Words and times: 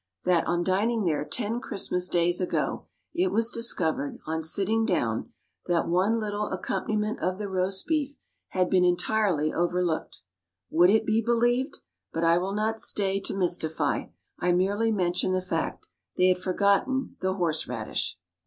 _,that, 0.23 0.47
on 0.47 0.63
dining 0.63 1.05
there 1.05 1.23
ten 1.23 1.59
Christmas 1.61 2.09
Days 2.09 2.41
ago, 2.41 2.87
it 3.13 3.27
was 3.31 3.51
discovered, 3.51 4.17
on 4.25 4.41
sitting 4.41 4.83
down, 4.83 5.31
that 5.67 5.87
one 5.87 6.19
little 6.19 6.47
accompaniment 6.47 7.19
of 7.19 7.37
the 7.37 7.47
roast 7.47 7.85
beef 7.85 8.17
had 8.47 8.67
been 8.67 8.83
entirely 8.83 9.53
overlooked. 9.53 10.23
Would 10.71 10.89
it 10.89 11.05
be 11.05 11.21
believed! 11.21 11.81
but 12.11 12.23
I 12.23 12.39
will 12.39 12.55
not 12.55 12.79
stay 12.79 13.19
to 13.19 13.37
mystify 13.37 14.05
I 14.39 14.53
merely 14.53 14.91
mention 14.91 15.33
the 15.33 15.39
fact. 15.39 15.87
They 16.17 16.29
had 16.29 16.39
forgotten 16.39 17.15
the 17.21 17.35
horseradish. 17.35 18.17